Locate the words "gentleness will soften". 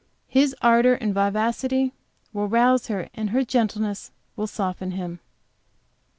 3.45-4.93